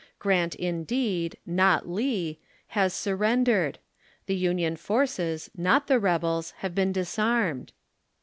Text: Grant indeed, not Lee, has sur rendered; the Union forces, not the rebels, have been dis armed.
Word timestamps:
Grant 0.17 0.55
indeed, 0.55 1.37
not 1.45 1.87
Lee, 1.87 2.39
has 2.69 2.91
sur 2.91 3.15
rendered; 3.15 3.77
the 4.25 4.33
Union 4.35 4.75
forces, 4.75 5.51
not 5.55 5.85
the 5.85 5.99
rebels, 5.99 6.55
have 6.57 6.73
been 6.73 6.91
dis 6.91 7.19
armed. 7.19 7.71